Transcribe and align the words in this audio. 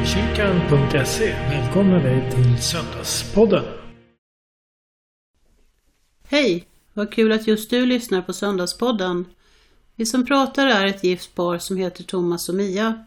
Pingstkyrkan.se 0.00 1.32
välkomnar 1.32 2.02
dig 2.02 2.30
till 2.30 2.62
Söndagspodden. 2.62 3.64
Hej! 6.28 6.66
Vad 6.92 7.12
kul 7.12 7.32
att 7.32 7.46
just 7.46 7.70
du 7.70 7.86
lyssnar 7.86 8.22
på 8.22 8.32
Söndagspodden. 8.32 9.24
Vi 9.94 10.06
som 10.06 10.26
pratar 10.26 10.66
är 10.66 10.86
ett 10.86 11.04
gift 11.04 11.34
par 11.34 11.58
som 11.58 11.76
heter 11.76 12.04
Thomas 12.04 12.48
och 12.48 12.54
Mia. 12.54 13.04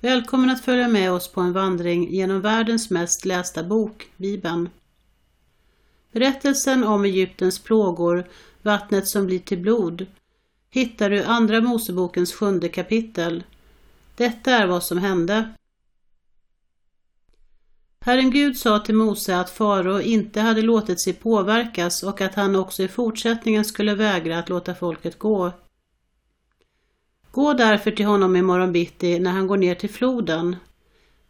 Välkommen 0.00 0.50
att 0.50 0.64
följa 0.64 0.88
med 0.88 1.12
oss 1.12 1.28
på 1.32 1.40
en 1.40 1.52
vandring 1.52 2.14
genom 2.14 2.40
världens 2.40 2.90
mest 2.90 3.24
lästa 3.24 3.62
bok, 3.62 4.06
Bibeln. 4.16 4.68
Berättelsen 6.12 6.84
om 6.84 7.04
Egyptens 7.04 7.58
plågor, 7.58 8.24
vattnet 8.62 9.08
som 9.08 9.26
blir 9.26 9.38
till 9.38 9.58
blod, 9.58 10.06
hittar 10.70 11.10
du 11.10 11.24
Andra 11.24 11.60
Mosebokens 11.60 12.32
sjunde 12.32 12.68
kapitel. 12.68 13.42
Detta 14.16 14.50
är 14.50 14.66
vad 14.66 14.84
som 14.84 14.98
hände. 14.98 15.54
Herren 18.06 18.30
Gud 18.30 18.56
sa 18.56 18.78
till 18.78 18.94
Mose 18.94 19.36
att 19.36 19.50
farao 19.50 20.00
inte 20.00 20.40
hade 20.40 20.62
låtit 20.62 21.00
sig 21.00 21.12
påverkas 21.12 22.02
och 22.02 22.20
att 22.20 22.34
han 22.34 22.56
också 22.56 22.82
i 22.82 22.88
fortsättningen 22.88 23.64
skulle 23.64 23.94
vägra 23.94 24.38
att 24.38 24.48
låta 24.48 24.74
folket 24.74 25.18
gå. 25.18 25.52
Gå 27.30 27.52
därför 27.52 27.90
till 27.90 28.06
honom 28.06 28.36
imorgon 28.36 28.72
bitti 28.72 29.18
när 29.18 29.30
han 29.30 29.46
går 29.46 29.56
ner 29.56 29.74
till 29.74 29.90
floden. 29.90 30.56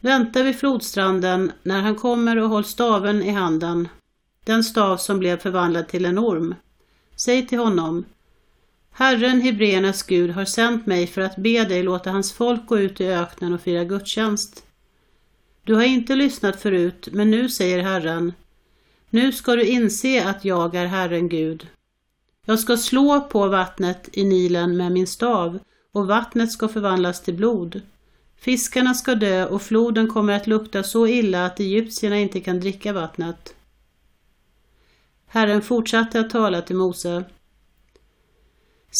Vänta 0.00 0.42
vid 0.42 0.58
flodstranden 0.58 1.52
när 1.62 1.80
han 1.80 1.96
kommer 1.96 2.36
och 2.36 2.48
håll 2.48 2.64
staven 2.64 3.22
i 3.22 3.30
handen, 3.30 3.88
den 4.44 4.64
stav 4.64 4.96
som 4.96 5.18
blev 5.18 5.38
förvandlad 5.38 5.88
till 5.88 6.04
en 6.04 6.18
orm. 6.18 6.54
Säg 7.16 7.46
till 7.46 7.58
honom, 7.58 8.04
Herren, 8.90 9.40
Hebreernas 9.40 10.02
Gud, 10.02 10.30
har 10.30 10.44
sänt 10.44 10.86
mig 10.86 11.06
för 11.06 11.20
att 11.20 11.36
be 11.36 11.64
dig 11.64 11.82
låta 11.82 12.10
hans 12.10 12.32
folk 12.32 12.66
gå 12.66 12.78
ut 12.78 13.00
i 13.00 13.06
öknen 13.06 13.52
och 13.52 13.60
fira 13.60 13.84
gudstjänst. 13.84 14.64
Du 15.64 15.74
har 15.74 15.82
inte 15.82 16.16
lyssnat 16.16 16.60
förut, 16.60 17.08
men 17.12 17.30
nu 17.30 17.48
säger 17.48 17.82
Herren, 17.82 18.32
nu 19.10 19.32
ska 19.32 19.56
du 19.56 19.66
inse 19.66 20.28
att 20.28 20.44
jag 20.44 20.74
är 20.74 20.86
Herren 20.86 21.28
Gud. 21.28 21.66
Jag 22.46 22.58
ska 22.58 22.76
slå 22.76 23.20
på 23.20 23.48
vattnet 23.48 24.08
i 24.12 24.24
Nilen 24.24 24.76
med 24.76 24.92
min 24.92 25.06
stav 25.06 25.58
och 25.92 26.06
vattnet 26.06 26.52
ska 26.52 26.68
förvandlas 26.68 27.22
till 27.22 27.34
blod. 27.34 27.80
Fiskarna 28.36 28.94
ska 28.94 29.14
dö 29.14 29.46
och 29.46 29.62
floden 29.62 30.08
kommer 30.08 30.32
att 30.32 30.46
lukta 30.46 30.82
så 30.82 31.06
illa 31.06 31.46
att 31.46 31.60
egyptierna 31.60 32.18
inte 32.18 32.40
kan 32.40 32.60
dricka 32.60 32.92
vattnet. 32.92 33.54
Herren 35.26 35.62
fortsatte 35.62 36.20
att 36.20 36.30
tala 36.30 36.62
till 36.62 36.76
Mose. 36.76 37.24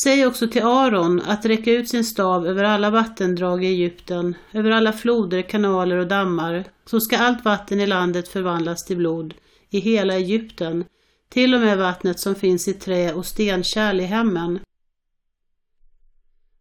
Säg 0.03 0.27
också 0.27 0.48
till 0.48 0.62
Aron 0.62 1.20
att 1.20 1.45
räcka 1.45 1.73
ut 1.73 1.89
sin 1.89 2.05
stav 2.05 2.47
över 2.47 2.64
alla 2.64 2.91
vattendrag 2.91 3.64
i 3.64 3.67
Egypten, 3.67 4.34
över 4.53 4.70
alla 4.70 4.92
floder, 4.92 5.42
kanaler 5.42 5.97
och 5.97 6.06
dammar, 6.06 6.64
så 6.84 7.00
ska 7.00 7.19
allt 7.19 7.45
vatten 7.45 7.81
i 7.81 7.87
landet 7.87 8.28
förvandlas 8.28 8.84
till 8.84 8.97
blod, 8.97 9.34
i 9.70 9.78
hela 9.78 10.15
Egypten, 10.15 10.84
till 11.28 11.55
och 11.55 11.61
med 11.61 11.78
vattnet 11.78 12.20
som 12.20 12.34
finns 12.34 12.69
i 12.69 12.72
trä 12.72 13.12
och 13.12 13.27
stenkärl 13.27 14.00
i 14.00 14.05
hemmen. 14.05 14.61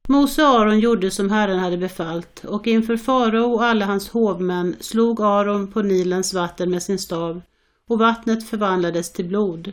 Mose 0.08 0.44
och 0.44 0.50
Aron 0.50 0.80
gjorde 0.80 1.12
som 1.12 1.30
Herren 1.30 1.60
hade 1.60 1.78
befallt, 1.78 2.46
och 2.46 2.68
inför 2.68 2.98
farao 2.98 3.54
och 3.54 3.64
alla 3.64 3.86
hans 3.86 4.10
hovmän 4.10 4.76
slog 4.80 5.22
Aron 5.22 5.72
på 5.72 5.82
Nilens 5.82 6.34
vatten 6.34 6.72
med 6.72 6.84
sin 6.84 7.00
stav, 7.00 7.42
och 7.90 8.00
vattnet 8.00 8.50
förvandlades 8.50 9.14
till 9.14 9.26
blod. 9.26 9.72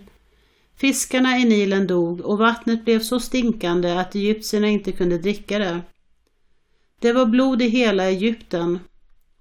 Fiskarna 0.80 1.38
i 1.38 1.44
Nilen 1.44 1.86
dog 1.86 2.20
och 2.20 2.38
vattnet 2.38 2.84
blev 2.84 3.00
så 3.00 3.20
stinkande 3.20 3.92
att 3.92 4.14
egyptierna 4.14 4.68
inte 4.68 4.92
kunde 4.92 5.18
dricka 5.18 5.58
det. 5.58 5.80
Det 7.00 7.12
var 7.12 7.26
blod 7.26 7.62
i 7.62 7.68
hela 7.68 8.04
Egypten. 8.04 8.78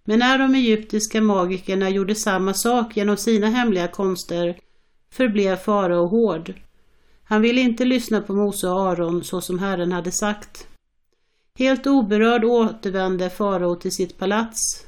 Men 0.03 0.19
när 0.19 0.37
de 0.37 0.55
egyptiska 0.55 1.21
magikerna 1.21 1.89
gjorde 1.89 2.15
samma 2.15 2.53
sak 2.53 2.97
genom 2.97 3.17
sina 3.17 3.47
hemliga 3.47 3.87
konster 3.87 4.57
förblev 5.13 5.55
farao 5.55 6.07
hård. 6.07 6.53
Han 7.23 7.41
ville 7.41 7.61
inte 7.61 7.85
lyssna 7.85 8.21
på 8.21 8.33
Mose 8.33 8.67
och 8.67 8.81
Aron 8.81 9.23
så 9.23 9.41
som 9.41 9.59
Herren 9.59 9.91
hade 9.91 10.11
sagt. 10.11 10.67
Helt 11.59 11.87
oberörd 11.87 12.43
återvände 12.43 13.29
farao 13.29 13.75
till 13.75 13.91
sitt 13.91 14.17
palats. 14.17 14.85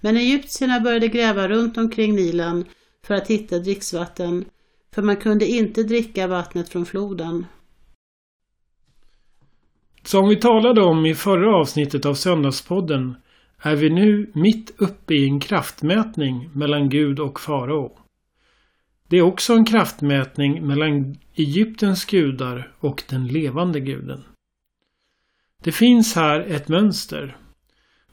Men 0.00 0.16
egyptierna 0.16 0.80
började 0.80 1.08
gräva 1.08 1.48
runt 1.48 1.78
omkring 1.78 2.14
Nilen 2.14 2.64
för 3.06 3.14
att 3.14 3.28
hitta 3.28 3.58
dricksvatten 3.58 4.44
för 4.94 5.02
man 5.02 5.16
kunde 5.16 5.46
inte 5.46 5.82
dricka 5.82 6.26
vattnet 6.26 6.68
från 6.68 6.86
floden. 6.86 7.46
Som 10.02 10.28
vi 10.28 10.36
talade 10.36 10.82
om 10.82 11.06
i 11.06 11.14
förra 11.14 11.56
avsnittet 11.56 12.06
av 12.06 12.14
Söndagspodden 12.14 13.14
är 13.58 13.76
vi 13.76 13.90
nu 13.90 14.30
mitt 14.34 14.74
uppe 14.80 15.14
i 15.14 15.28
en 15.28 15.40
kraftmätning 15.40 16.50
mellan 16.52 16.88
Gud 16.88 17.20
och 17.20 17.40
farao. 17.40 17.98
Det 19.08 19.16
är 19.16 19.22
också 19.22 19.52
en 19.52 19.64
kraftmätning 19.64 20.66
mellan 20.66 21.16
Egyptens 21.34 22.04
gudar 22.04 22.72
och 22.78 23.02
den 23.08 23.26
levande 23.26 23.80
guden. 23.80 24.24
Det 25.62 25.72
finns 25.72 26.14
här 26.14 26.40
ett 26.40 26.68
mönster. 26.68 27.36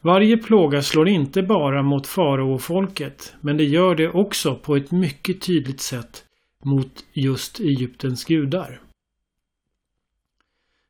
Varje 0.00 0.36
plåga 0.36 0.82
slår 0.82 1.08
inte 1.08 1.42
bara 1.42 1.82
mot 1.82 2.06
farao 2.06 2.54
och 2.54 2.62
folket, 2.62 3.34
men 3.40 3.56
det 3.56 3.64
gör 3.64 3.94
det 3.94 4.08
också 4.08 4.54
på 4.54 4.76
ett 4.76 4.90
mycket 4.90 5.40
tydligt 5.40 5.80
sätt 5.80 6.24
mot 6.64 7.04
just 7.12 7.60
Egyptens 7.60 8.24
gudar. 8.24 8.80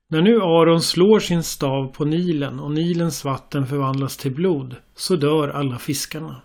När 0.09 0.23
nu 0.23 0.41
Aron 0.43 0.83
slår 0.83 1.21
sin 1.21 1.43
stav 1.43 1.87
på 1.87 2.05
Nilen 2.05 2.61
och 2.61 2.71
Nilens 2.71 3.25
vatten 3.25 3.67
förvandlas 3.67 4.17
till 4.17 4.35
blod 4.35 4.77
så 4.95 5.17
dör 5.17 5.49
alla 5.49 5.79
fiskarna. 5.79 6.43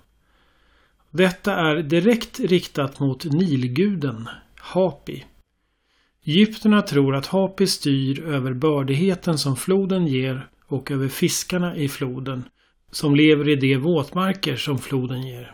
Detta 1.11 1.53
är 1.53 1.75
direkt 1.75 2.39
riktat 2.39 2.99
mot 2.99 3.25
Nilguden, 3.25 4.29
Hapi. 4.55 5.25
Egypterna 6.23 6.81
tror 6.81 7.15
att 7.15 7.25
Hapi 7.25 7.67
styr 7.67 8.23
över 8.23 8.53
bördigheten 8.53 9.37
som 9.37 9.55
floden 9.55 10.07
ger 10.07 10.49
och 10.65 10.91
över 10.91 11.07
fiskarna 11.07 11.75
i 11.75 11.89
floden 11.89 12.43
som 12.91 13.15
lever 13.15 13.49
i 13.49 13.55
de 13.55 13.77
våtmarker 13.77 14.55
som 14.55 14.77
floden 14.77 15.27
ger. 15.27 15.53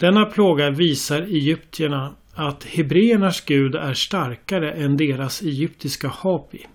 Denna 0.00 0.26
plåga 0.26 0.70
visar 0.70 1.22
egyptierna 1.22 2.14
att 2.34 2.64
hebreernas 2.64 3.40
gud 3.40 3.74
är 3.74 3.92
starkare 3.92 4.72
än 4.72 4.96
deras 4.96 5.42
egyptiska 5.42 6.08
Hapi. 6.08 6.66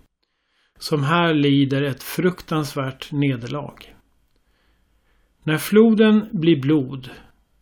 Som 0.79 1.03
här 1.03 1.33
lider 1.33 1.83
ett 1.83 2.03
fruktansvärt 2.03 3.11
nederlag. 3.11 3.75
När 5.43 5.57
floden 5.57 6.29
blir 6.31 6.61
blod 6.61 7.09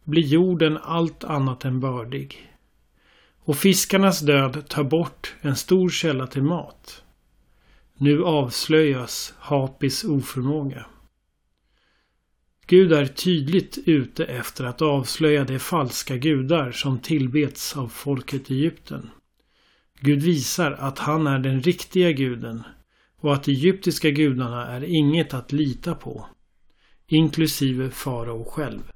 blir 0.03 0.23
jorden 0.23 0.77
allt 0.81 1.23
annat 1.23 1.65
än 1.65 1.79
bördig. 1.79 2.49
Och 3.45 3.57
fiskarnas 3.57 4.19
död 4.19 4.67
tar 4.67 4.83
bort 4.83 5.35
en 5.41 5.55
stor 5.55 5.89
källa 5.89 6.27
till 6.27 6.43
mat. 6.43 7.03
Nu 7.97 8.23
avslöjas 8.23 9.33
Hapis 9.39 10.03
oförmåga. 10.03 10.85
Gud 12.67 12.93
är 12.93 13.05
tydligt 13.05 13.77
ute 13.85 14.25
efter 14.25 14.63
att 14.63 14.81
avslöja 14.81 15.43
de 15.43 15.59
falska 15.59 16.17
gudar 16.17 16.71
som 16.71 16.99
tillbets 16.99 17.77
av 17.77 17.87
folket 17.87 18.51
i 18.51 18.53
Egypten. 18.53 19.09
Gud 19.99 20.21
visar 20.21 20.71
att 20.71 20.99
han 20.99 21.27
är 21.27 21.39
den 21.39 21.61
riktiga 21.61 22.11
guden 22.11 22.63
och 23.19 23.33
att 23.33 23.43
de 23.43 23.51
egyptiska 23.51 24.09
gudarna 24.09 24.67
är 24.67 24.83
inget 24.83 25.33
att 25.33 25.51
lita 25.51 25.95
på. 25.95 26.27
Inklusive 27.07 27.89
farao 27.89 28.43
själv. 28.43 28.91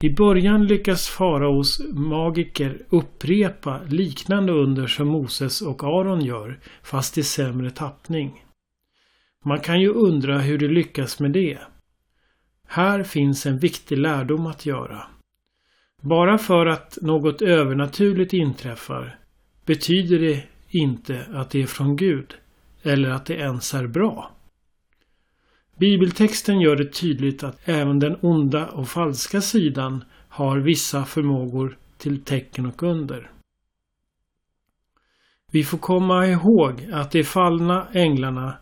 I 0.00 0.10
början 0.10 0.66
lyckas 0.66 1.08
faraos 1.08 1.80
magiker 1.92 2.86
upprepa 2.88 3.80
liknande 3.88 4.52
under 4.52 4.86
som 4.86 5.08
Moses 5.08 5.62
och 5.62 5.84
Aron 5.84 6.24
gör 6.24 6.60
fast 6.82 7.18
i 7.18 7.22
sämre 7.22 7.70
tappning. 7.70 8.45
Man 9.46 9.60
kan 9.60 9.80
ju 9.80 9.88
undra 9.88 10.38
hur 10.38 10.58
de 10.58 10.68
lyckas 10.68 11.20
med 11.20 11.32
det. 11.32 11.58
Här 12.68 13.02
finns 13.02 13.46
en 13.46 13.58
viktig 13.58 13.98
lärdom 13.98 14.46
att 14.46 14.66
göra. 14.66 15.02
Bara 16.02 16.38
för 16.38 16.66
att 16.66 16.98
något 17.02 17.42
övernaturligt 17.42 18.32
inträffar 18.32 19.18
betyder 19.66 20.18
det 20.18 20.44
inte 20.68 21.26
att 21.34 21.50
det 21.50 21.62
är 21.62 21.66
från 21.66 21.96
Gud 21.96 22.34
eller 22.82 23.10
att 23.10 23.26
det 23.26 23.34
ens 23.34 23.74
är 23.74 23.86
bra. 23.86 24.30
Bibeltexten 25.78 26.60
gör 26.60 26.76
det 26.76 26.92
tydligt 26.92 27.42
att 27.42 27.68
även 27.68 27.98
den 27.98 28.16
onda 28.22 28.66
och 28.66 28.88
falska 28.88 29.40
sidan 29.40 30.04
har 30.28 30.58
vissa 30.58 31.04
förmågor 31.04 31.78
till 31.98 32.24
tecken 32.24 32.66
och 32.66 32.82
under. 32.82 33.30
Vi 35.52 35.64
får 35.64 35.78
komma 35.78 36.26
ihåg 36.26 36.88
att 36.92 37.10
de 37.10 37.24
fallna 37.24 37.86
änglarna 37.92 38.56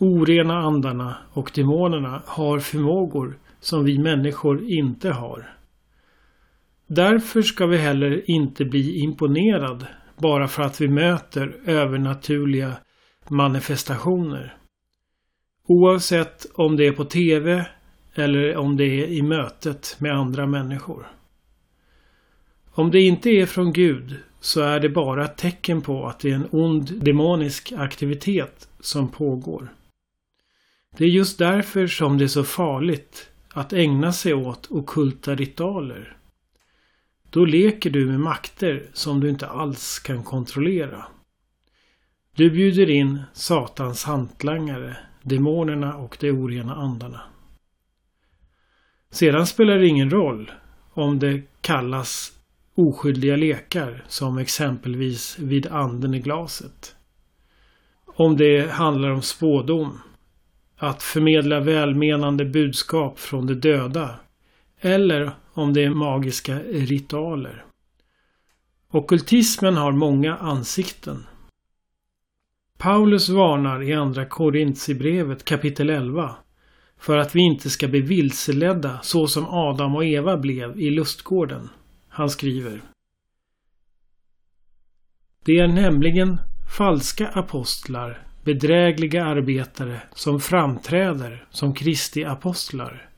orena 0.00 0.58
andarna 0.58 1.16
och 1.32 1.50
demonerna 1.54 2.22
har 2.26 2.58
förmågor 2.58 3.38
som 3.60 3.84
vi 3.84 3.98
människor 3.98 4.70
inte 4.70 5.10
har. 5.10 5.56
Därför 6.86 7.42
ska 7.42 7.66
vi 7.66 7.76
heller 7.76 8.30
inte 8.30 8.64
bli 8.64 8.98
imponerad 8.98 9.86
bara 10.18 10.48
för 10.48 10.62
att 10.62 10.80
vi 10.80 10.88
möter 10.88 11.56
övernaturliga 11.66 12.72
manifestationer. 13.28 14.56
Oavsett 15.68 16.46
om 16.54 16.76
det 16.76 16.86
är 16.86 16.92
på 16.92 17.04
TV 17.04 17.66
eller 18.14 18.56
om 18.56 18.76
det 18.76 18.84
är 18.84 19.06
i 19.06 19.22
mötet 19.22 19.96
med 19.98 20.12
andra 20.12 20.46
människor. 20.46 21.06
Om 22.70 22.90
det 22.90 23.00
inte 23.00 23.30
är 23.30 23.46
från 23.46 23.72
Gud 23.72 24.16
så 24.40 24.60
är 24.60 24.80
det 24.80 24.88
bara 24.88 25.24
ett 25.24 25.36
tecken 25.36 25.82
på 25.82 26.06
att 26.06 26.20
det 26.20 26.30
är 26.30 26.34
en 26.34 26.48
ond 26.50 27.04
demonisk 27.04 27.72
aktivitet 27.76 28.68
som 28.80 29.08
pågår. 29.08 29.72
Det 30.98 31.04
är 31.04 31.08
just 31.08 31.38
därför 31.38 31.86
som 31.86 32.18
det 32.18 32.24
är 32.24 32.28
så 32.28 32.44
farligt 32.44 33.30
att 33.54 33.72
ägna 33.72 34.12
sig 34.12 34.34
åt 34.34 34.70
okulta 34.70 35.34
ritualer. 35.34 36.16
Då 37.30 37.44
leker 37.44 37.90
du 37.90 38.06
med 38.06 38.20
makter 38.20 38.90
som 38.92 39.20
du 39.20 39.28
inte 39.28 39.46
alls 39.46 39.98
kan 39.98 40.22
kontrollera. 40.22 41.04
Du 42.36 42.50
bjuder 42.50 42.90
in 42.90 43.22
Satans 43.32 44.04
hantlangare, 44.04 44.96
demonerna 45.22 45.94
och 45.94 46.16
de 46.20 46.30
orena 46.30 46.74
andarna. 46.74 47.20
Sedan 49.10 49.46
spelar 49.46 49.78
det 49.78 49.86
ingen 49.86 50.10
roll 50.10 50.50
om 50.92 51.18
det 51.18 51.42
kallas 51.60 52.32
oskyldiga 52.74 53.36
lekar 53.36 54.04
som 54.08 54.38
exempelvis 54.38 55.38
vid 55.38 55.66
anden 55.66 56.14
i 56.14 56.20
glaset. 56.20 56.96
Om 58.06 58.36
det 58.36 58.70
handlar 58.70 59.10
om 59.10 59.22
spådom, 59.22 59.98
att 60.76 61.02
förmedla 61.02 61.60
välmenande 61.60 62.44
budskap 62.44 63.18
från 63.18 63.46
de 63.46 63.54
döda 63.54 64.20
eller 64.80 65.30
om 65.52 65.72
det 65.72 65.84
är 65.84 65.90
magiska 65.90 66.58
ritualer. 66.58 67.64
Okultismen 68.90 69.76
har 69.76 69.92
många 69.92 70.36
ansikten. 70.36 71.26
Paulus 72.78 73.28
varnar 73.28 73.82
i 73.82 73.94
Andra 73.94 74.26
Korintierbrevet 74.26 75.44
kapitel 75.44 75.90
11 75.90 76.36
för 76.98 77.16
att 77.16 77.34
vi 77.34 77.40
inte 77.40 77.70
ska 77.70 77.88
bli 77.88 78.00
vilseledda 78.00 78.98
så 79.02 79.26
som 79.26 79.46
Adam 79.46 79.96
och 79.96 80.04
Eva 80.04 80.36
blev 80.36 80.80
i 80.80 80.90
lustgården. 80.90 81.68
Han 82.08 82.30
skriver 82.30 82.82
Det 85.44 85.58
är 85.58 85.68
nämligen 85.68 86.38
falska 86.76 87.28
apostlar, 87.28 88.25
bedrägliga 88.46 89.24
arbetare 89.24 90.00
som 90.14 90.40
framträder 90.40 91.44
som 91.50 91.74
Kristi 91.74 92.24
apostlar. 92.24 93.08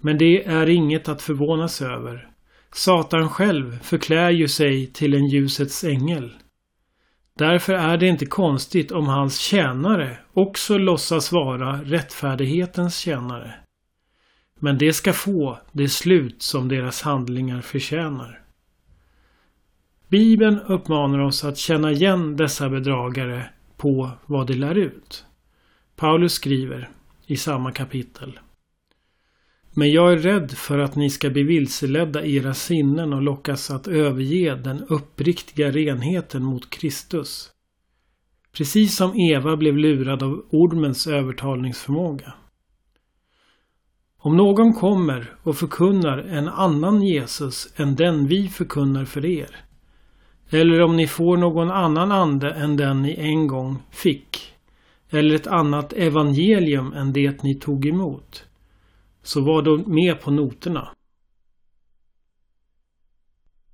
Men 0.00 0.18
det 0.18 0.44
är 0.44 0.68
inget 0.68 1.08
att 1.08 1.22
förvånas 1.22 1.82
över. 1.82 2.28
Satan 2.72 3.28
själv 3.28 3.82
förklär 3.82 4.30
ju 4.30 4.48
sig 4.48 4.86
till 4.86 5.14
en 5.14 5.26
ljusets 5.26 5.84
ängel. 5.84 6.32
Därför 7.38 7.72
är 7.72 7.96
det 7.96 8.06
inte 8.06 8.26
konstigt 8.26 8.92
om 8.92 9.06
hans 9.06 9.38
tjänare 9.38 10.18
också 10.32 10.78
låtsas 10.78 11.32
vara 11.32 11.82
rättfärdighetens 11.82 12.98
tjänare. 12.98 13.54
Men 14.60 14.78
det 14.78 14.92
ska 14.92 15.12
få 15.12 15.58
det 15.72 15.88
slut 15.88 16.42
som 16.42 16.68
deras 16.68 17.02
handlingar 17.02 17.60
förtjänar. 17.60 18.40
Bibeln 20.08 20.60
uppmanar 20.60 21.18
oss 21.18 21.44
att 21.44 21.58
känna 21.58 21.90
igen 21.90 22.36
dessa 22.36 22.68
bedragare 22.68 23.50
på 23.78 24.10
vad 24.26 24.46
de 24.46 24.54
lär 24.54 24.74
ut. 24.74 25.24
Paulus 25.96 26.32
skriver 26.32 26.90
i 27.26 27.36
samma 27.36 27.72
kapitel. 27.72 28.38
Men 29.74 29.92
jag 29.92 30.12
är 30.12 30.16
rädd 30.16 30.50
för 30.50 30.78
att 30.78 30.96
ni 30.96 31.10
ska 31.10 31.30
bli 31.30 31.42
vilseledda 31.42 32.24
i 32.24 32.36
era 32.36 32.54
sinnen 32.54 33.12
och 33.12 33.22
lockas 33.22 33.70
att 33.70 33.88
överge 33.88 34.54
den 34.54 34.84
uppriktiga 34.88 35.70
renheten 35.70 36.42
mot 36.42 36.70
Kristus. 36.70 37.50
Precis 38.52 38.96
som 38.96 39.16
Eva 39.16 39.56
blev 39.56 39.76
lurad 39.76 40.22
av 40.22 40.46
ormens 40.50 41.06
övertalningsförmåga. 41.06 42.32
Om 44.16 44.36
någon 44.36 44.74
kommer 44.74 45.34
och 45.42 45.56
förkunnar 45.56 46.18
en 46.18 46.48
annan 46.48 47.02
Jesus 47.02 47.72
än 47.76 47.96
den 47.96 48.26
vi 48.26 48.48
förkunnar 48.48 49.04
för 49.04 49.24
er. 49.24 49.67
Eller 50.50 50.82
om 50.82 50.96
ni 50.96 51.06
får 51.06 51.36
någon 51.36 51.70
annan 51.70 52.12
ande 52.12 52.50
än 52.50 52.76
den 52.76 53.02
ni 53.02 53.14
en 53.18 53.46
gång 53.46 53.82
fick. 53.90 54.54
Eller 55.10 55.34
ett 55.34 55.46
annat 55.46 55.92
evangelium 55.92 56.92
än 56.92 57.12
det 57.12 57.42
ni 57.42 57.54
tog 57.54 57.86
emot. 57.86 58.44
Så 59.22 59.40
var 59.40 59.62
då 59.62 59.76
med 59.76 60.20
på 60.20 60.30
noterna. 60.30 60.88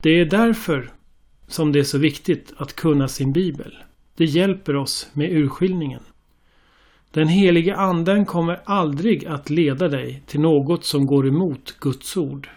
Det 0.03 0.11
är 0.11 0.25
därför 0.25 0.91
som 1.47 1.73
det 1.73 1.79
är 1.79 1.85
så 1.85 1.99
viktigt 1.99 2.53
att 2.57 2.77
kunna 2.77 3.09
sin 3.09 3.33
bibel. 3.33 3.75
Det 4.17 4.25
hjälper 4.25 4.77
oss 4.77 5.11
med 5.13 5.33
urskiljningen. 5.33 6.03
Den 7.11 7.29
helige 7.29 7.77
anden 7.77 8.25
kommer 8.27 8.61
aldrig 8.65 9.27
att 9.27 9.51
leda 9.51 9.89
dig 9.89 10.23
till 10.27 10.41
något 10.41 10.85
som 10.85 11.07
går 11.07 11.29
emot 11.29 11.77
Guds 11.81 12.17
ord. 12.17 12.49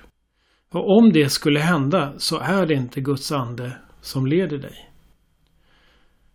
Och 0.72 0.98
om 0.98 1.12
det 1.14 1.30
skulle 1.30 1.60
hända 1.60 2.14
så 2.18 2.40
är 2.40 2.66
det 2.66 2.74
inte 2.74 3.02
Guds 3.02 3.32
ande 3.32 3.78
som 4.08 4.28
leder 4.28 4.58
dig. 4.58 4.90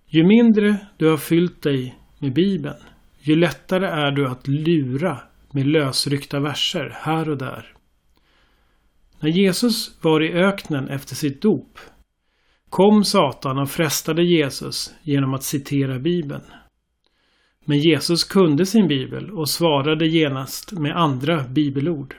Ju 0.07 0.25
mindre 0.25 0.77
du 0.97 1.11
har 1.11 1.17
fyllt 1.17 1.63
dig 1.63 1.99
med 2.19 2.35
Bibeln, 2.35 2.83
ju 3.21 3.37
lättare 3.37 3.87
är 3.87 4.11
du 4.11 4.29
att 4.29 4.49
lura 4.49 5.23
med 5.53 5.67
lösryckta 5.67 6.41
verser 6.41 6.99
här 7.01 7.31
och 7.31 7.39
där. 7.39 7.75
När 9.21 9.31
Jesus 9.31 10.03
var 10.03 10.23
i 10.23 10.33
öknen 10.33 10.89
efter 10.89 11.15
sitt 11.15 11.43
dop 11.43 11.79
kom 12.71 13.05
Satan 13.05 13.59
och 13.59 13.71
frestade 13.71 14.23
Jesus 14.23 14.95
genom 15.03 15.35
att 15.35 15.43
citera 15.43 15.99
Bibeln. 15.99 16.45
Men 17.65 17.79
Jesus 17.79 18.25
kunde 18.25 18.67
sin 18.67 18.89
bibel 18.89 19.31
och 19.31 19.49
svarade 19.49 20.07
genast 20.07 20.73
med 20.73 20.97
andra 20.97 21.45
bibelord. 21.49 22.17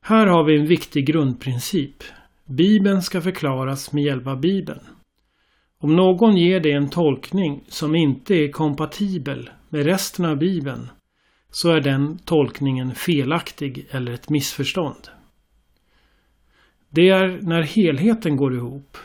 Här 0.00 0.26
har 0.26 0.44
vi 0.44 0.60
en 0.60 0.66
viktig 0.66 1.06
grundprincip. 1.06 2.02
Bibeln 2.46 3.02
ska 3.02 3.20
förklaras 3.20 3.92
med 3.92 4.04
hjälp 4.04 4.26
av 4.26 4.40
Bibeln. 4.40 4.80
Om 5.78 5.96
någon 5.96 6.36
ger 6.36 6.60
dig 6.60 6.72
en 6.72 6.90
tolkning 6.90 7.64
som 7.68 7.94
inte 7.94 8.34
är 8.34 8.52
kompatibel 8.52 9.50
med 9.68 9.84
resten 9.84 10.24
av 10.24 10.36
Bibeln 10.36 10.90
så 11.50 11.70
är 11.70 11.80
den 11.80 12.18
tolkningen 12.18 12.94
felaktig 12.94 13.86
eller 13.90 14.12
ett 14.12 14.30
missförstånd. 14.30 15.08
Det 16.88 17.08
är 17.08 17.38
när 17.42 17.62
helheten 17.62 18.36
går 18.36 18.54
ihop 18.54 18.96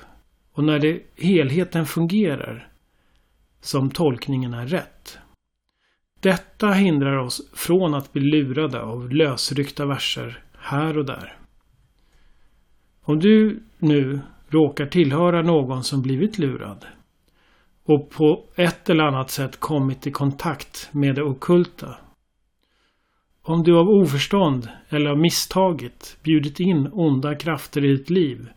och 0.54 0.64
när 0.64 0.80
det, 0.80 1.02
helheten 1.18 1.86
fungerar 1.86 2.72
som 3.62 3.90
tolkningen 3.90 4.54
är 4.54 4.68
rätt. 4.68 5.20
Detta 6.22 6.72
hindrar 6.72 7.18
oss 7.18 7.52
från 7.54 7.94
att 7.94 8.14
bli 8.14 8.22
lurade 8.22 8.82
av 8.82 9.10
lösryckta 9.10 9.86
verser 9.86 10.44
här 10.58 10.98
och 10.98 11.06
där. 11.06 11.39
Om 13.10 13.20
du 13.20 13.60
nu 13.78 14.20
råkar 14.48 14.86
tillhöra 14.86 15.42
någon 15.42 15.84
som 15.84 16.02
blivit 16.02 16.38
lurad 16.38 16.86
och 17.84 18.10
på 18.10 18.44
ett 18.56 18.90
eller 18.90 19.04
annat 19.04 19.32
sätt 19.32 19.60
kommit 19.60 20.08
i 20.08 20.12
kontakt 20.12 20.90
med 20.92 21.16
det 21.16 21.24
okulta. 21.24 21.98
Om 23.42 23.64
du 23.64 23.78
av 23.78 23.90
oförstånd 23.90 24.70
eller 24.90 25.10
av 25.10 25.18
misstaget 25.18 26.18
bjudit 26.24 26.60
in 26.60 26.90
onda 26.94 27.36
krafter 27.36 27.86
i 27.86 27.98
ditt 27.98 28.10
liv. 28.10 28.50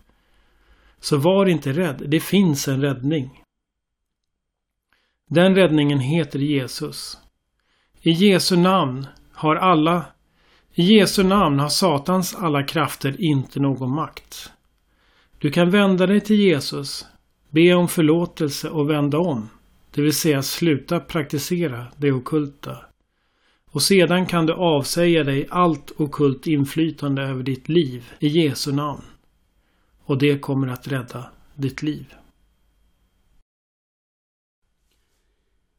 Så 0.99 1.17
var 1.17 1.45
inte 1.45 1.71
rädd, 1.71 2.03
det 2.07 2.19
finns 2.19 2.67
en 2.67 2.81
räddning. 2.81 3.41
Den 5.29 5.55
räddningen 5.55 5.99
heter 5.99 6.39
Jesus. 6.39 7.17
I 8.01 8.11
Jesu 8.11 8.57
namn 8.57 9.07
har 9.31 9.55
alla 9.55 10.05
i 10.75 10.83
Jesu 10.83 11.23
namn 11.23 11.59
har 11.59 11.69
Satans 11.69 12.35
alla 12.35 12.63
krafter 12.63 13.21
inte 13.21 13.59
någon 13.59 13.91
makt. 13.95 14.51
Du 15.37 15.51
kan 15.51 15.69
vända 15.69 16.07
dig 16.07 16.21
till 16.21 16.39
Jesus, 16.39 17.05
be 17.49 17.73
om 17.73 17.87
förlåtelse 17.87 18.69
och 18.69 18.89
vända 18.89 19.17
om. 19.17 19.49
Det 19.91 20.01
vill 20.01 20.13
säga 20.13 20.43
sluta 20.43 20.99
praktisera 20.99 21.85
det 21.97 22.11
okulta. 22.11 22.77
Och 23.71 23.81
sedan 23.81 24.25
kan 24.25 24.45
du 24.45 24.53
avsäga 24.53 25.23
dig 25.23 25.47
allt 25.49 25.91
okult 25.97 26.47
inflytande 26.47 27.21
över 27.21 27.43
ditt 27.43 27.69
liv 27.69 28.11
i 28.19 28.27
Jesu 28.27 28.71
namn. 28.71 29.03
Och 30.05 30.17
det 30.17 30.39
kommer 30.39 30.67
att 30.67 30.87
rädda 30.87 31.25
ditt 31.55 31.81
liv. 31.81 32.13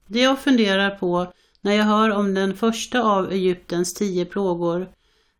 Det 0.06 0.20
jag 0.20 0.42
funderar 0.42 0.90
på 0.90 1.32
när 1.64 1.73
jag 1.73 1.85
hör 1.85 2.11
om 2.11 2.35
den 2.35 2.56
första 2.56 3.02
av 3.02 3.33
Egyptens 3.33 3.94
tio 3.94 4.25
plågor 4.25 4.88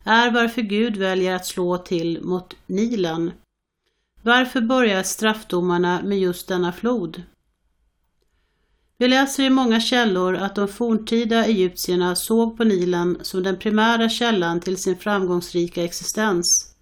är 0.04 0.31
varför 0.31 0.62
Gud 0.62 0.97
väljer 0.97 1.35
att 1.35 1.47
slå 1.47 1.78
till 1.78 2.21
mot 2.23 2.54
Nilen. 2.66 3.33
Varför 4.23 4.61
börjar 4.61 5.02
straffdomarna 5.02 6.02
med 6.04 6.19
just 6.19 6.49
denna 6.49 6.73
flod? 6.73 7.23
Vi 8.99 9.09
läser 9.09 9.43
i 9.43 9.50
många 9.50 9.81
källor 9.81 10.37
att 10.37 10.54
de 10.54 10.69
forntida 10.69 11.45
egyptierna 11.45 12.16
såg 12.16 12.57
på 12.57 12.64
Nilen 12.64 13.19
som 13.23 13.43
den 13.43 13.59
primära 13.59 14.09
källan 14.09 14.61
till 14.61 14.76
sin 14.76 14.97
framgångsrika 14.97 15.85
existens. 15.85 16.75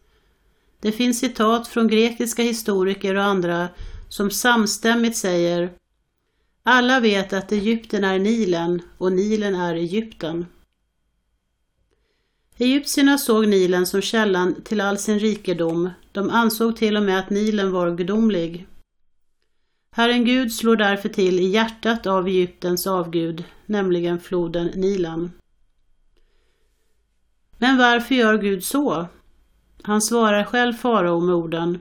Det 0.80 0.92
finns 0.92 1.20
citat 1.20 1.68
från 1.68 1.88
grekiska 1.88 2.42
historiker 2.42 3.14
och 3.14 3.24
andra 3.24 3.68
som 4.08 4.30
samstämmigt 4.30 5.16
säger 5.16 5.72
alla 6.62 7.00
vet 7.00 7.32
att 7.32 7.52
Egypten 7.52 8.04
är 8.04 8.18
Nilen 8.18 8.82
och 8.98 9.12
Nilen 9.12 9.54
är 9.54 9.74
Egypten. 9.74 10.46
Egyptierna 12.56 13.18
såg 13.18 13.48
Nilen 13.48 13.86
som 13.86 14.02
källan 14.02 14.62
till 14.62 14.80
all 14.80 14.98
sin 14.98 15.18
rikedom. 15.18 15.90
De 16.12 16.30
ansåg 16.30 16.76
till 16.76 16.96
och 16.96 17.02
med 17.02 17.18
att 17.18 17.30
Nilen 17.30 17.72
var 17.72 17.96
gudomlig. 17.96 18.66
Herren 19.90 20.24
Gud 20.24 20.52
slår 20.52 20.76
därför 20.76 21.08
till 21.08 21.40
i 21.40 21.48
hjärtat 21.48 22.06
av 22.06 22.28
Egyptens 22.28 22.86
avgud, 22.86 23.44
nämligen 23.66 24.20
floden 24.20 24.66
Nilen. 24.66 25.30
Men 27.58 27.78
varför 27.78 28.14
gör 28.14 28.38
Gud 28.38 28.64
så? 28.64 29.06
Han 29.82 30.02
svarar 30.02 30.44
själv 30.44 30.72
farao 30.72 31.20
med 31.20 31.34
orden 31.34 31.78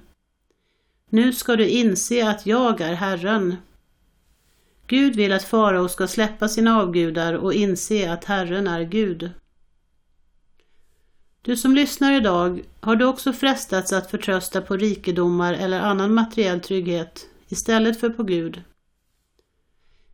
Nu 1.10 1.34
ska 1.34 1.56
du 1.56 1.68
inse 1.68 2.30
att 2.30 2.46
jag 2.46 2.82
är 2.82 2.94
Herren. 2.94 3.56
Gud 4.92 5.16
vill 5.16 5.32
att 5.32 5.44
farao 5.44 5.88
ska 5.88 6.08
släppa 6.08 6.48
sina 6.48 6.82
avgudar 6.82 7.34
och 7.34 7.54
inse 7.54 8.12
att 8.12 8.26
Herren 8.26 8.68
är 8.68 8.84
Gud. 8.84 9.30
Du 11.42 11.58
som 11.58 11.76
lyssnar 11.76 12.14
idag, 12.14 12.62
har 12.80 12.96
du 12.96 13.06
också 13.06 13.34
frestats 13.34 13.94
att 13.94 14.12
förtrösta 14.12 14.62
på 14.62 14.78
rikedomar 14.78 15.54
eller 15.54 15.80
annan 15.80 16.14
materiell 16.14 16.60
trygghet 16.60 17.28
istället 17.48 18.00
för 18.00 18.10
på 18.10 18.24
Gud? 18.24 18.64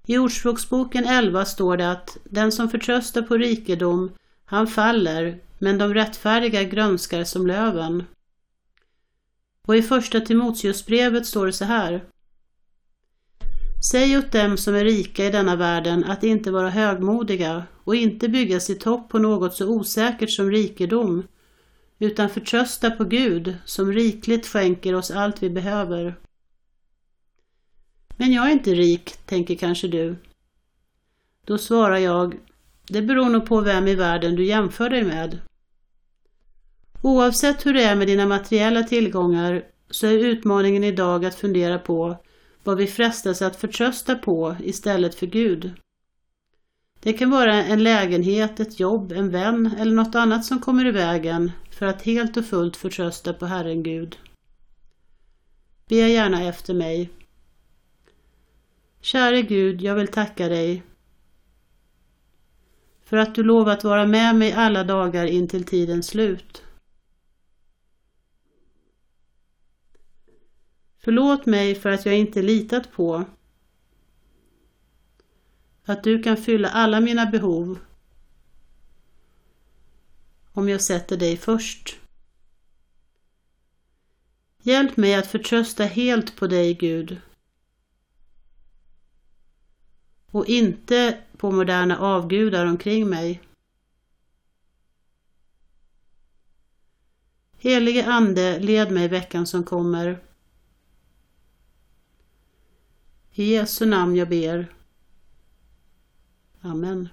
I 0.06 0.18
Ordspråksboken 0.18 1.06
11 1.06 1.46
står 1.46 1.78
det 1.78 1.92
att 1.92 2.18
den 2.24 2.52
som 2.52 2.70
förtröstar 2.70 3.22
på 3.22 3.38
rikedom, 3.38 4.12
han 4.46 4.68
faller, 4.68 5.40
men 5.60 5.78
de 5.78 5.94
rättfärdiga 5.94 6.64
grönskar 6.64 7.24
som 7.24 7.48
löven. 7.48 8.04
Och 9.68 9.76
i 9.76 9.82
första 9.82 10.20
Timoteusbrevet 10.20 11.26
står 11.26 11.46
det 11.46 11.54
så 11.54 11.66
här. 11.66 12.04
Säg 13.80 14.18
åt 14.18 14.32
dem 14.32 14.58
som 14.58 14.76
är 14.76 14.84
rika 14.84 15.26
i 15.26 15.30
denna 15.30 15.56
världen 15.56 16.04
att 16.04 16.24
inte 16.24 16.52
vara 16.52 16.70
högmodiga 16.70 17.64
och 17.84 17.96
inte 17.96 18.30
bygga 18.30 18.60
sitt 18.60 18.84
hopp 18.84 19.10
på 19.10 19.20
något 19.20 19.56
så 19.56 19.68
osäkert 19.68 20.32
som 20.32 20.52
rikedom, 20.52 21.24
utan 22.00 22.30
förtrösta 22.30 22.92
på 22.92 23.04
Gud 23.04 23.56
som 23.66 23.94
rikligt 23.94 24.48
skänker 24.48 24.96
oss 24.96 25.12
allt 25.12 25.44
vi 25.44 25.50
behöver. 25.50 26.16
Men 28.18 28.32
jag 28.32 28.48
är 28.48 28.52
inte 28.52 28.74
rik, 28.74 29.14
tänker 29.26 29.56
kanske 29.56 29.88
du. 29.88 30.16
Då 31.46 31.58
svarar 31.58 31.98
jag, 31.98 32.36
det 32.88 33.02
beror 33.02 33.30
nog 33.30 33.46
på 33.46 33.62
vem 33.62 33.88
i 33.88 33.96
världen 33.96 34.36
du 34.36 34.46
jämför 34.46 34.90
dig 34.90 35.04
med. 35.04 35.40
Oavsett 37.02 37.66
hur 37.66 37.74
det 37.74 37.84
är 37.84 37.96
med 37.96 38.08
dina 38.08 38.26
materiella 38.26 38.84
tillgångar 38.84 39.64
så 39.90 40.08
är 40.08 40.18
utmaningen 40.18 40.84
idag 40.84 41.26
att 41.26 41.36
fundera 41.36 41.80
på 41.80 42.18
vad 42.68 42.78
vi 42.78 42.88
frestas 42.88 43.42
att 43.42 43.56
förtrösta 43.56 44.16
på 44.16 44.56
istället 44.64 45.16
för 45.16 45.28
Gud. 45.28 45.74
Det 47.00 47.14
kan 47.14 47.30
vara 47.30 47.64
en 47.64 47.84
lägenhet, 47.84 48.60
ett 48.60 48.80
jobb, 48.80 49.12
en 49.12 49.30
vän 49.30 49.76
eller 49.80 49.96
något 49.96 50.16
annat 50.16 50.46
som 50.46 50.60
kommer 50.60 50.88
i 50.88 50.92
vägen 50.92 51.52
för 51.72 51.86
att 51.86 52.02
helt 52.02 52.38
och 52.38 52.46
fullt 52.46 52.78
förtrösta 52.78 53.34
på 53.34 53.46
Herren 53.46 53.84
Gud. 53.84 54.18
Be 55.90 55.96
gärna 55.96 56.44
efter 56.44 56.74
mig. 56.74 57.10
Käre 59.02 59.42
Gud, 59.42 59.82
jag 59.82 59.96
vill 59.96 60.08
tacka 60.08 60.48
dig 60.48 60.84
för 63.04 63.18
att 63.18 63.36
du 63.36 63.44
lovat 63.44 63.84
vara 63.84 64.08
med 64.08 64.36
mig 64.36 64.52
alla 64.54 64.84
dagar 64.84 65.26
intill 65.26 65.64
tidens 65.64 66.08
slut. 66.08 66.64
Förlåt 71.08 71.46
mig 71.46 71.76
för 71.76 71.90
att 71.90 72.06
jag 72.06 72.18
inte 72.18 72.42
litat 72.42 72.92
på 72.92 73.26
att 75.86 76.04
du 76.04 76.24
kan 76.24 76.38
fylla 76.38 76.70
alla 76.70 77.00
mina 77.00 77.26
behov 77.26 77.80
om 80.52 80.70
jag 80.70 80.82
sätter 80.82 81.18
dig 81.18 81.38
först. 81.38 82.00
Hjälp 84.62 84.98
mig 84.98 85.16
att 85.16 85.28
förtrösta 85.28 85.84
helt 85.84 86.36
på 86.36 86.48
dig, 86.48 86.74
Gud. 86.74 87.22
Och 90.32 90.46
inte 90.46 91.18
på 91.38 91.52
moderna 91.52 91.98
avgudar 91.98 92.66
omkring 92.66 93.10
mig. 93.10 93.42
Helige 97.58 98.06
Ande, 98.06 98.60
led 98.60 98.92
mig 98.92 99.08
veckan 99.08 99.48
som 99.48 99.64
kommer. 99.64 100.27
I 103.40 103.44
Jesu 103.44 103.86
namn 103.86 104.16
jag 104.16 104.30
ber. 104.30 104.74
Amen. 106.62 107.10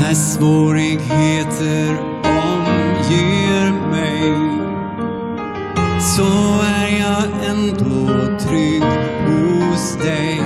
När 0.00 0.14
svårigheter 0.14 1.98
omger 2.24 3.72
mig 3.90 4.32
så 6.00 6.60
är 6.62 6.98
jag 6.98 7.50
ändå 7.50 8.38
trygg 8.38 8.82
hos 9.26 9.96
dig. 9.96 10.40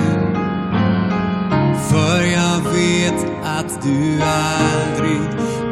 För 1.89 2.23
jag 2.23 2.61
vet 2.73 3.25
att 3.43 3.83
du 3.83 4.21
aldrig 4.21 5.21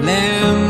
lämnar 0.01 0.62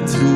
vet 0.00 0.29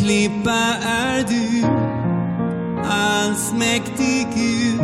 klippa 0.00 0.76
är 0.82 1.24
du, 1.28 1.66
allsmäktig 2.88 4.26
Gud, 4.34 4.80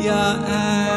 jag 0.00 0.36
är 0.50 0.89